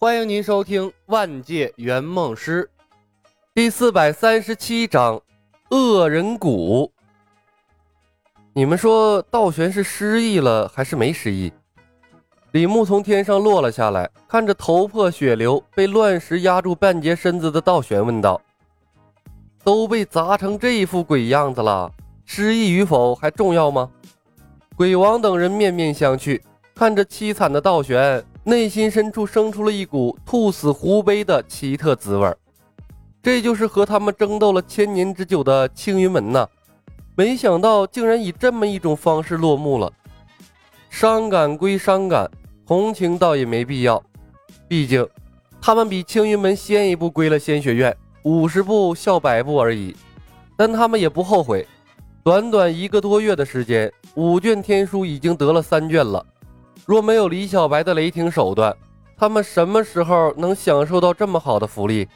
[0.00, 2.70] 欢迎您收听《万界圆梦师》
[3.52, 5.20] 第四百三十七章
[5.76, 6.86] 《恶人谷》。
[8.52, 11.52] 你们说道玄是失忆了还是没失忆？
[12.52, 18.40] 李牧从天上落了下来，看着头破血流、被乱石压住半截身子的道玄，问道
[19.64, 21.92] ：“都被砸成这副鬼样子了，
[22.24, 23.90] 失忆与否还重要吗？”
[24.78, 26.40] 鬼王等人面面相觑，
[26.72, 28.24] 看着凄惨的道玄。
[28.48, 32.34] 内心深处生出了一股兔死狐悲的奇特滋味儿
[33.22, 36.48] 这就是和他们争斗了千年之久的青云门呐！
[37.14, 39.92] 没想到竟然以这么一种方式落幕了。
[40.88, 42.26] 伤感归伤感，
[42.66, 44.02] 同情倒也没必要，
[44.66, 45.06] 毕竟
[45.60, 49.94] 他们比青云门先一步归了仙学院，五十步笑百步而已。
[50.56, 51.68] 但他们也不后悔，
[52.24, 56.24] 短短一个多月的时间，五卷天书已经得了三卷了。
[56.88, 58.74] 若没有李小白的雷霆手段，
[59.14, 62.08] 他们什么时候能享受到这么好的福利？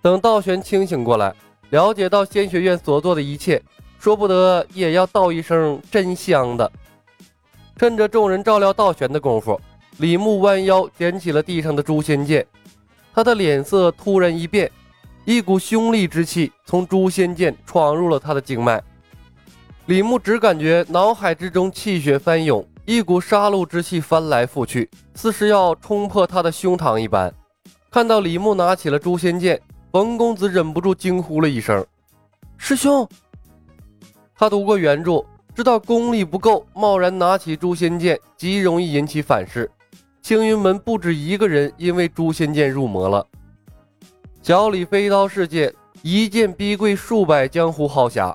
[0.00, 1.34] 等道玄清醒过来，
[1.68, 3.62] 了解到仙学院所做的一切，
[3.98, 6.72] 说不得也要道一声真香的。
[7.76, 9.60] 趁着众人照料道玄的功夫，
[9.98, 12.46] 李牧弯腰捡起了地上的诛仙剑，
[13.12, 14.72] 他的脸色突然一变，
[15.26, 18.82] 一股凶戾之气从诛仙剑闯入了他的经脉。
[19.84, 22.66] 李牧只感觉脑海之中气血翻涌。
[22.88, 27.30] 一股杀戮之气翻来覆去，似是要冲破他的胸膛一般。
[27.90, 29.60] 看到李牧拿起了诛仙剑，
[29.92, 31.84] 冯公子忍不住惊呼了一声
[32.56, 33.06] ：“师兄！”
[34.34, 35.22] 他读过原著，
[35.54, 39.70] 知道功力不够，贸然拿起诛仙剑极容易引起反噬。
[40.22, 43.26] 青云门不止一个人因为诛仙剑入魔了。
[44.40, 48.34] 小李飞刀世界一剑逼跪数百江湖豪侠，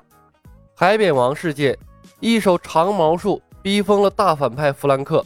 [0.76, 1.76] 海扁王世界
[2.20, 3.42] 一手长矛术。
[3.64, 5.24] 逼疯了大反派弗兰克，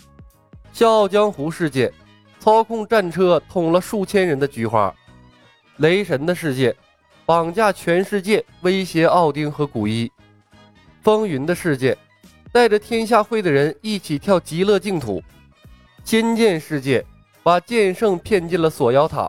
[0.73, 1.93] 笑傲江湖世界
[2.39, 4.95] 操控战车捅了数千人的菊花，
[5.79, 6.73] 雷神的世界
[7.27, 10.09] 绑架全世界威胁奥丁和古一，
[11.03, 11.99] 风云的世界
[12.53, 15.21] 带着天下会的人一起跳极乐净土，
[16.05, 17.05] 仙剑世界
[17.43, 19.29] 把剑圣骗进了锁妖塔，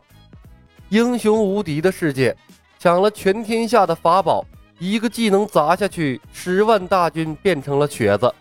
[0.90, 2.38] 英雄无敌的世界
[2.78, 4.46] 抢了全天下的法宝，
[4.78, 8.32] 一个技能砸下去，十万大军变成了瘸子。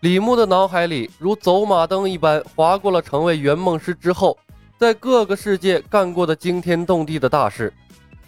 [0.00, 4.36] 李牧的脑海里如走马灯一般划过了成为圆梦师之后，
[4.78, 7.70] 在各个世界干过的惊天动地的大事，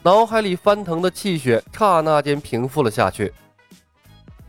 [0.03, 3.33] 脑海里翻腾的气血刹那间平复了下去。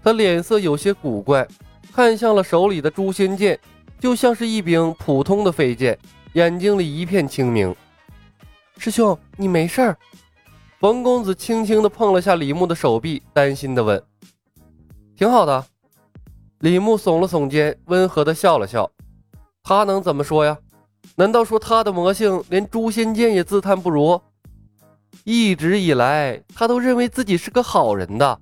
[0.03, 1.47] 他脸色有些古怪，
[1.93, 3.57] 看向了手里的诛仙剑，
[4.01, 5.97] 就像是一柄普通的飞剑，
[6.33, 7.73] 眼睛里一片清明。
[8.77, 9.97] 师兄，你没事儿？
[10.77, 14.03] 冯公子轻轻地碰了下李牧的手臂，担心地问
[15.15, 15.65] ：“挺好的。”
[16.63, 18.89] 李牧耸了耸肩，温和的笑了笑。
[19.63, 20.57] 他能怎么说呀？
[21.17, 24.21] 难道说他的魔性连诛仙剑也自叹不如？
[25.25, 28.39] 一直以来，他都认为自己是个好人的。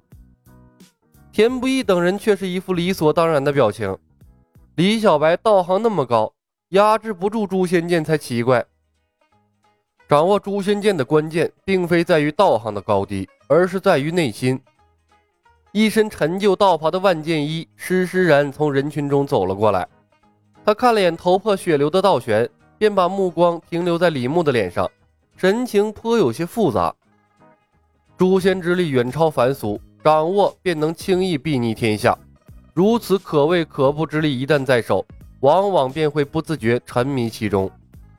[1.31, 3.97] 田不易等人却是一副理所当然的表情。
[4.75, 6.31] 李小白道行那么高，
[6.69, 8.63] 压制不住诛仙剑才奇怪。
[10.07, 14.61] 掌握诛仙剑的关键，并非在于道行的高低，而是在于内心。
[15.73, 19.87] 一身陈旧道袍的万剑一施施然从人群中走了过来，
[20.65, 24.89] 他看了眼头破血流的道玄，便把目光停留在李牧的脸上，
[25.37, 26.93] 神情颇有些复杂。
[28.17, 32.17] 诛仙之力远超凡俗，掌握便能轻易睥睨天下。
[32.73, 35.05] 如此可畏可怖之力一旦在手，
[35.39, 37.71] 往往便会不自觉沉迷其中，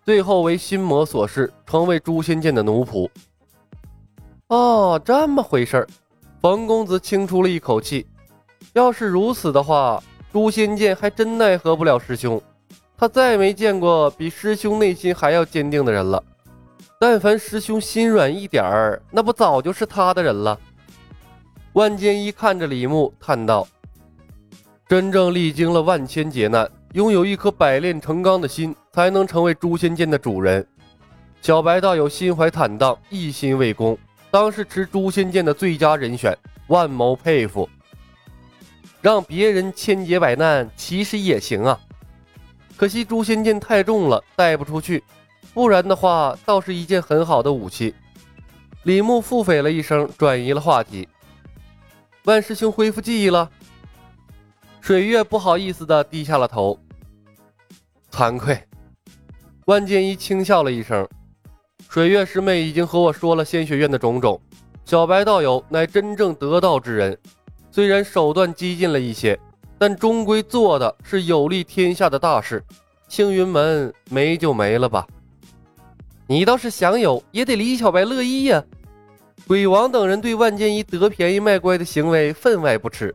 [0.06, 3.08] 最后为心魔所噬，成为诛仙剑的奴仆。
[4.48, 5.86] 哦，这么回事儿。
[6.42, 8.04] 冯公子轻出了一口气，
[8.72, 12.42] 要是如此的话，诛仙剑还真奈何不了师兄。
[12.98, 16.20] 他再没见过比师兄内心还要坚定的人了。
[16.98, 20.58] 但凡师兄心软一点儿，那不早就是他的人了。
[21.74, 23.68] 万剑一看着李牧，叹道
[24.88, 30.66] ：“真正历经了万千劫难，拥有一颗百炼成钢的心，才能成为诛仙剑的主人。
[31.40, 33.96] 小白道友心怀坦荡，一心为公。”
[34.32, 36.34] 当是持诛仙剑的最佳人选，
[36.68, 37.68] 万某佩服。
[39.02, 41.78] 让别人千劫百难其实也行啊，
[42.74, 45.04] 可惜诛仙剑太重了，带不出去。
[45.52, 47.94] 不然的话，倒是一件很好的武器。
[48.84, 51.06] 李牧腹诽了一声，转移了话题。
[52.24, 53.50] 万师兄恢复记忆了。
[54.80, 56.80] 水月不好意思的低下了头，
[58.10, 58.58] 惭愧。
[59.66, 61.06] 万剑一轻笑了一声。
[61.92, 64.40] 水月师妹已经和我说了仙学院的种种，
[64.82, 67.18] 小白道友乃真正得道之人，
[67.70, 69.38] 虽然手段激进了一些，
[69.76, 72.64] 但终归做的是有利天下的大事，
[73.08, 75.06] 青云门没就没了吧。
[76.26, 78.64] 你倒是想有，也得李小白乐意呀。
[79.46, 83.14] 鬼王等人对万剑一得便宜卖乖的行为分外不耻。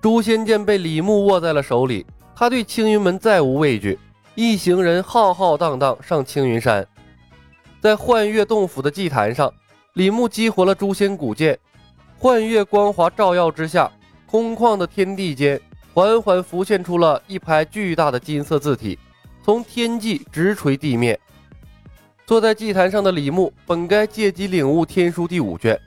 [0.00, 3.98] 诛仙剑被李牧握在了手里，他对青云门再无畏惧。
[4.34, 6.86] 一行人浩浩荡荡上青云山，
[7.84, 9.52] 在幻月洞府的祭坛上，
[9.92, 11.58] 李牧激活了诛仙古剑。
[12.16, 13.92] 幻月光华照耀之下，
[14.24, 15.60] 空旷的天地间
[15.92, 18.98] 缓缓浮现出了一排巨大的金色字体，
[19.44, 21.20] 从天际直垂地面。
[22.24, 25.78] 坐在祭坛上的李牧本该借机领悟天书第五卷，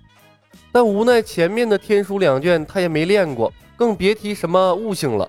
[0.72, 5.28] 但无奈前面的天书两卷他也没练过，更别提什么悟性了。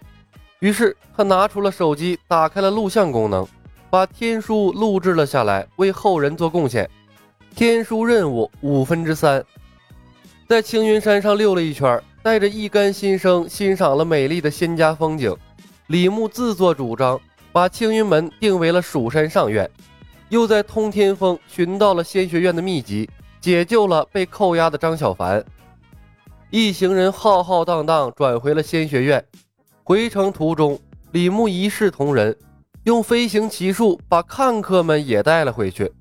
[0.59, 3.49] 于是他拿出了手机，打开了录像功能，
[3.91, 6.89] 把天书录制了下来，为后人做贡献。
[7.55, 9.45] 天书任务五分之三，
[10.47, 15.35] 在青云山上溜了一圈，带着一干新生欣赏了美丽的仙家风景。
[15.89, 17.19] 李牧自作主张，
[17.51, 19.69] 把青云门定为了蜀山上院。
[20.29, 23.09] 又在通天峰寻到了仙学院的秘籍，
[23.41, 25.43] 解救了被扣押的张小凡。
[26.51, 29.25] 一行人浩浩荡荡转回了仙学院。
[29.83, 30.79] 回程途中，
[31.13, 32.37] 李牧一视同仁，
[32.89, 35.93] 用飞行奇术把看客们也带了回去。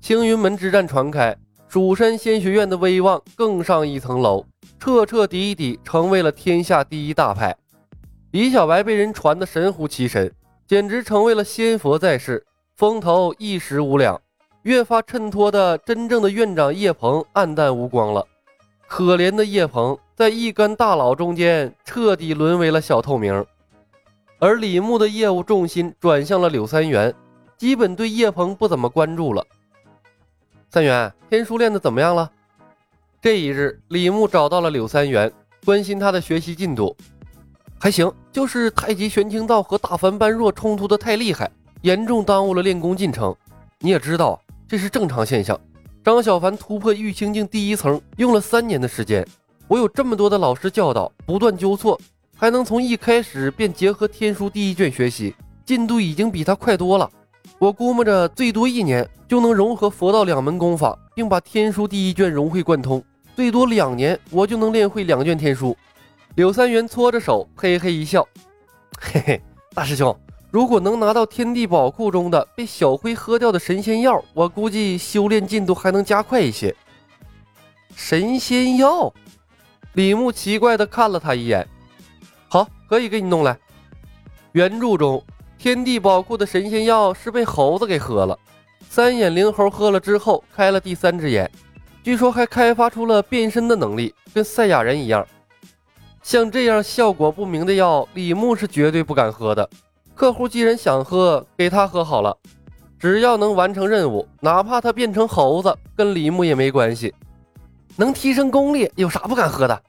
[0.00, 4.46] 青云门之战传开，蜀山仙学院的威望更上一层楼，
[4.78, 7.56] 彻彻底底成为了天下第一大派。
[8.30, 10.32] 李小白被人传得神乎其神，
[10.64, 12.46] 简直成为了仙佛在世。
[12.76, 14.16] 风头一时无两，
[14.62, 18.24] 越发衬托的真正的院长叶鹏黯淡无光了。
[18.86, 23.44] 可怜的叶鹏，在一干大佬中间彻底沦为了小透明，
[24.42, 27.14] 而李牧的业务重心转向了柳三元，
[27.58, 29.46] 基本对叶鹏不怎么关注了。
[30.70, 32.30] 三元，天书练的怎么样了？
[33.20, 35.30] 这一日，李牧找到了柳三元，
[35.66, 36.96] 关心他的学习进度。
[37.78, 41.50] 还行，就是太极玄清道和大凡般若冲突的太厉害。
[41.82, 43.36] 严重耽误了练功进程，
[43.78, 45.58] 你也知道这是正常现象。
[46.02, 49.26] 张小凡突破玉清境第一层用了三年的时间，
[49.68, 52.00] 我有这么多的老师教导，不断纠错，
[52.40, 57.06] 还能从一开始便结合天书第一卷学习，进度已经比他快多了。
[57.58, 62.98] 我估摸着最多一年就能融合佛道两门功法，并把天书第一卷融会贯通；
[63.36, 65.76] 最多两年我就能练会两卷天书。
[66.36, 68.26] 柳三元搓着手，嘿嘿一笑，
[68.98, 69.42] 嘿嘿，
[69.74, 70.18] 大师兄。
[70.50, 76.74] 如果能拿到天地宝库中的被小辉喝掉的神仙药，我估计修炼进度还能加快一些。
[77.94, 79.12] 神仙药，
[79.92, 81.68] 李牧奇怪的看了他一眼。
[82.52, 83.56] 好，可以给你弄来。
[84.50, 85.22] 原著中，
[85.56, 88.36] 天地宝库的神仙药是被猴子给喝了，
[88.88, 91.48] 三眼灵猴喝了之后开了第三只眼，
[92.02, 95.24] 据说还开发出了变身的能力，跟赛亚人一样。
[96.24, 99.70] 像这样效果不明的药，李牧是绝对不敢喝的。
[100.16, 102.36] 客户既然想喝，给他喝好了。
[102.98, 107.14] 只要能完成任务，哪怕他变成猴子，跟李牧也没关系。
[107.94, 109.82] 能提升功力，有啥不敢喝的？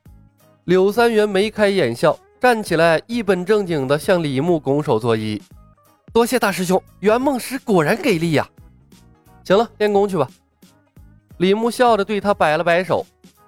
[0.65, 5.39] 柳三元眉开眼笑，站起来，一本正经地向李牧拱手作揖
[6.11, 8.49] ：“多谢大师兄，圆梦师果然给力呀！”
[9.45, 10.27] 行了，练功去吧。
[11.37, 13.05] 李牧笑着对他摆了摆手。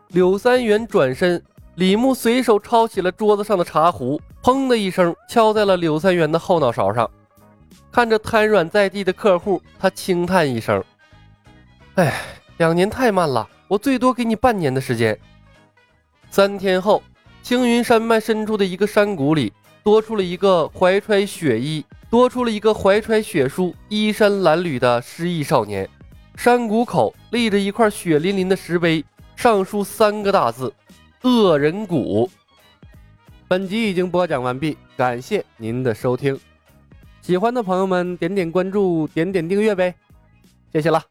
[0.10, 1.44] 柳三元转身。
[1.74, 7.10] 李牧随手抄起了桌子上的茶壶，砰的一声敲在了柳三元的后脑勺上。
[7.92, 10.84] 看着瘫软在地的客户，他轻叹一声
[11.96, 12.14] ：“哎，
[12.58, 15.18] 两年太慢了，我最多给你半年的时间。”
[16.30, 17.02] 三天后，
[17.44, 19.52] 青云山脉深处的一个山谷里，
[19.84, 25.88] 多出了一个怀揣血衣、多出了一个怀揣血书、衣衫褴褛的失忆少年。
[26.38, 29.04] 山谷口立着一块血淋淋的石碑，
[29.36, 30.74] 上书三个大字。
[31.24, 32.30] 恶人谷。
[33.48, 36.40] 本集已经播讲完毕，感谢您的收听。
[37.22, 39.94] 喜欢的朋友们点点关注，点点订阅呗，
[40.72, 41.04] 谢谢了。